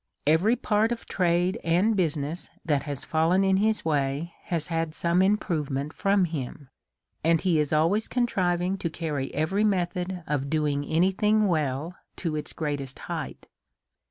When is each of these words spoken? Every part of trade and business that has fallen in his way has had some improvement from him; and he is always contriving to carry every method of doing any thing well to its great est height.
Every 0.25 0.55
part 0.55 0.91
of 0.91 1.05
trade 1.05 1.59
and 1.63 1.95
business 1.95 2.49
that 2.65 2.81
has 2.89 3.05
fallen 3.05 3.43
in 3.43 3.57
his 3.57 3.85
way 3.85 4.33
has 4.45 4.65
had 4.65 4.95
some 4.95 5.21
improvement 5.21 5.93
from 5.93 6.25
him; 6.25 6.69
and 7.23 7.39
he 7.39 7.59
is 7.59 7.71
always 7.71 8.07
contriving 8.07 8.79
to 8.79 8.89
carry 8.89 9.31
every 9.35 9.63
method 9.63 10.23
of 10.25 10.49
doing 10.49 10.83
any 10.85 11.11
thing 11.11 11.45
well 11.47 11.95
to 12.15 12.35
its 12.35 12.51
great 12.51 12.81
est 12.81 12.97
height. 13.03 13.47